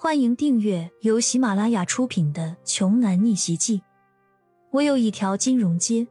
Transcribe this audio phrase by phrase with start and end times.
[0.00, 3.78] 欢迎订阅由喜马拉雅出品的《穷男逆袭记》。
[4.70, 6.06] 我有一条金融街，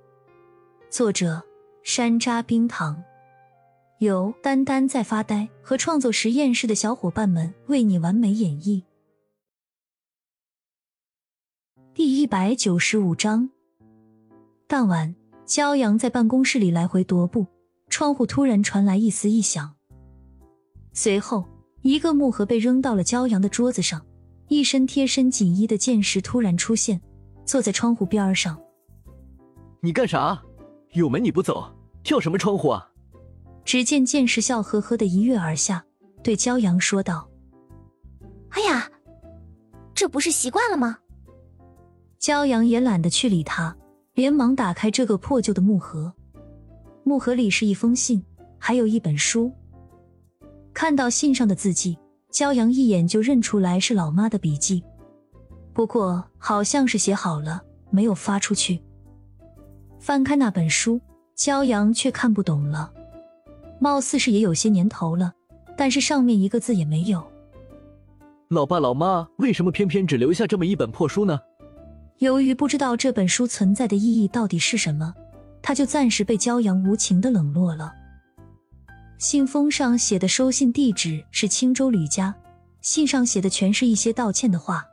[0.89, 1.41] 作者
[1.83, 3.01] 山楂冰糖，
[3.99, 8.83] 由丹丹在发呆和创作实验室的小伙伴们为你完美演绎。
[11.93, 13.49] 第一百九十五章。
[14.67, 15.15] 当晚，
[15.45, 17.47] 骄阳在办公室里来回踱步，
[17.87, 19.75] 窗户突然传来一丝异响，
[20.91, 21.47] 随后。
[21.87, 24.05] 一个木盒被扔到了骄阳的桌子上，
[24.49, 26.99] 一身贴身锦衣的剑士突然出现，
[27.45, 28.61] 坐在窗户边上。
[29.79, 30.43] 你干啥？
[30.91, 31.73] 有门你不走，
[32.03, 32.89] 跳什么窗户啊？
[33.63, 35.85] 只见剑士笑呵呵的一跃而下，
[36.21, 37.29] 对骄阳说道
[38.51, 38.91] ：“哎呀，
[39.93, 40.97] 这不是习惯了吗？”
[42.19, 43.73] 骄阳也懒得去理他，
[44.13, 46.13] 连忙打开这个破旧的木盒。
[47.05, 48.21] 木盒里是一封信，
[48.57, 49.53] 还有一本书。
[50.77, 51.97] 看到信上的字迹，
[52.31, 54.83] 骄阳一眼就认出来是老妈的笔记，
[55.73, 58.79] 不过好像是写好了，没有发出去。
[59.99, 61.01] 翻开那本书，
[61.35, 62.93] 骄阳却看不懂了，
[63.79, 65.33] 貌似是也有些年头了，
[65.75, 67.25] 但是上面一个字也没有。
[68.49, 71.39] 老爸老妈为什么偏偏只留下这么一本破书呢？
[72.19, 75.11] 由于不知道这本书存在的意义到底是什么，
[75.59, 77.95] 他就暂时被骄阳无情的冷落了。
[79.17, 82.33] 信封上写的收信地址是青州吕家，
[82.81, 84.85] 信上写的全是一些道歉的话。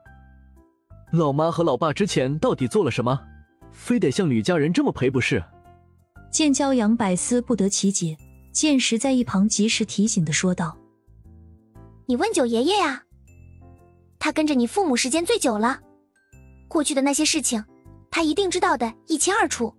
[1.13, 3.21] 老妈和老爸之前到底做了什么，
[3.71, 5.45] 非得向吕家人这么赔不是？
[6.31, 8.17] 见骄阳百思不得其解，
[8.51, 10.77] 剑石在一旁及时提醒的说道
[12.09, 13.05] ：“你问九爷爷呀，
[14.19, 15.81] 他跟着你父母时间最久了，
[16.67, 17.63] 过去的那些事情，
[18.11, 19.75] 他一定知道的一清二楚。”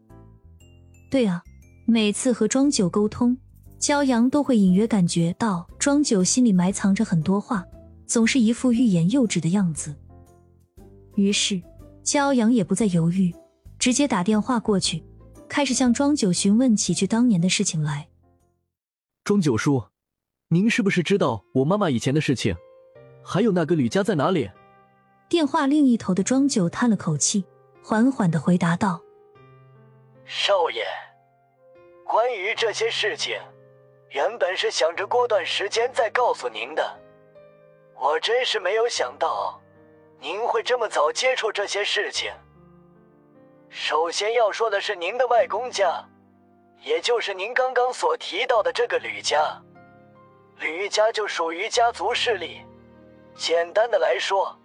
[1.09, 1.41] 对啊，
[1.87, 3.35] 每次和庄九沟通。
[3.79, 7.63] 骄阳都会隐约感觉到庄九心里埋藏着很多话，
[8.07, 9.95] 总是一副欲言又止的样子。
[11.15, 11.61] 于是，
[12.03, 13.33] 骄阳也不再犹豫，
[13.77, 15.03] 直接打电话过去，
[15.47, 18.07] 开始向庄九询问起去当年的事情来。
[19.23, 19.83] 庄九叔，
[20.49, 22.55] 您是不是知道我妈妈以前的事情？
[23.23, 24.49] 还有那个吕家在哪里？
[25.29, 27.45] 电话另一头的庄九叹了口气，
[27.83, 29.01] 缓缓的回答道
[30.25, 30.83] ：“少爷，
[32.03, 33.35] 关于这些事情。”
[34.15, 36.97] 原本是想着过段时间再告诉您的，
[37.95, 39.61] 我真是没有想到
[40.21, 42.31] 您会这么早接触这些事情。
[43.67, 46.01] 首先要说的是您的外公家，
[46.81, 49.61] 也就是您刚刚所提到的这个吕家。
[50.59, 52.61] 吕家就属于家族势力，
[53.35, 54.57] 简单的来说，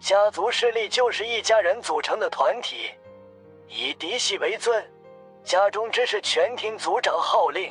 [0.00, 2.90] 家族势力就是一家人组成的团体，
[3.68, 4.82] 以嫡系为尊，
[5.44, 7.70] 家中之事全听族长号令。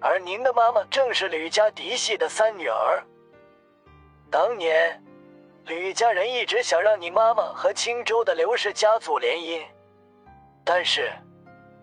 [0.00, 3.02] 而您的妈妈正是吕家嫡系的三女儿。
[4.30, 5.02] 当年，
[5.64, 9.64] 吕家人一直想让你妈妈和青州的刘氏家族联姻，
[10.64, 11.10] 但是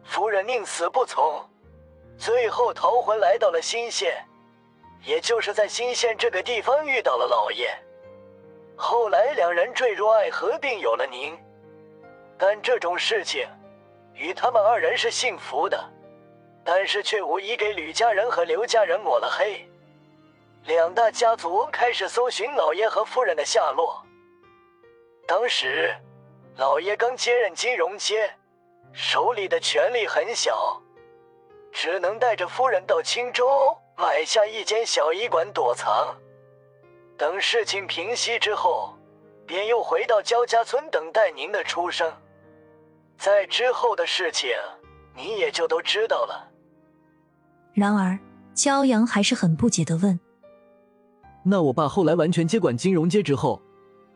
[0.03, 1.43] 夫人宁死不从，
[2.17, 4.23] 最后逃魂来到了新县，
[5.03, 7.75] 也就是在新县这个地方遇到了老爷。
[8.75, 11.37] 后来两人坠入爱河，并有了您。
[12.37, 13.47] 但这种事情，
[14.13, 15.81] 与他们二人是幸福的。
[16.65, 19.67] 但是却无疑给吕家人和刘家人抹了黑，
[20.65, 24.01] 两大家族开始搜寻老爷和夫人的下落。
[25.27, 25.93] 当时，
[26.55, 28.33] 老爷刚接任金融街，
[28.93, 30.81] 手里的权力很小，
[31.71, 36.15] 只能带着夫人到青州买下一间小医馆躲藏。
[37.17, 38.93] 等事情平息之后，
[39.45, 42.11] 便又回到焦家村等待您的出生。
[43.17, 44.55] 在之后的事情，
[45.13, 46.52] 你也就都知道了。
[47.73, 48.17] 然而，
[48.55, 50.19] 骄阳还是很不解的问
[51.43, 53.61] ：“那我爸后来完全接管金融街之后，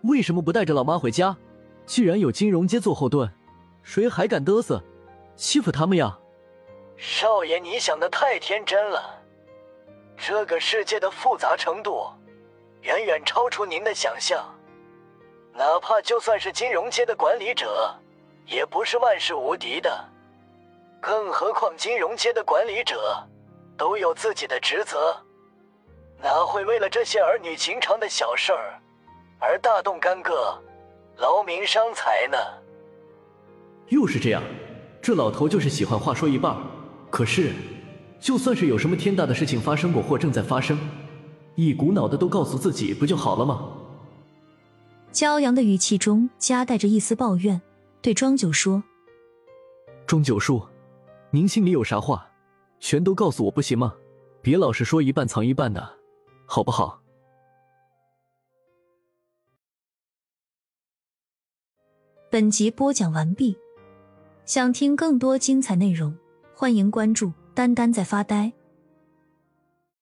[0.03, 1.35] 为什么不带着老妈回家？
[1.85, 3.27] 既然有金融街做后盾，
[3.81, 4.83] 谁还敢嘚瑟，
[5.35, 6.19] 欺负他们呀？”
[6.97, 9.21] 少爷，你想的太天真了。
[10.15, 12.05] 这个世界的复杂程度，
[12.81, 14.43] 远远超出您的想象。
[15.53, 17.95] 哪怕就算是金融街的管理者，
[18.45, 20.05] 也不是万事无敌的。
[21.01, 23.27] 更何况金融街的管理者。
[23.77, 25.15] 都有自己的职责，
[26.21, 28.81] 哪会为了这些儿女情长的小事儿
[29.39, 30.57] 而大动干戈、
[31.17, 32.37] 劳民伤财呢？
[33.89, 34.41] 又是这样，
[35.01, 36.57] 这老头就是喜欢话说一半。
[37.09, 37.53] 可是，
[38.19, 40.77] 就算是有什么天大的事情发生过或正在发生，
[41.55, 43.69] 一股脑的都告诉自己不就好了吗？
[45.13, 47.61] 骄阳的语气中夹带着一丝抱怨，
[48.01, 48.83] 对庄九说
[50.05, 50.61] ：“庄九叔，
[51.31, 52.26] 您心里有啥话？”
[52.79, 53.93] 全都告诉我不行吗？
[54.41, 55.97] 别老是说一半藏一半的
[56.45, 57.01] 好不好？
[62.29, 63.57] 本集播讲完毕
[64.45, 66.15] 想听更多精彩内容
[66.53, 68.51] 欢迎关注丹丹在发呆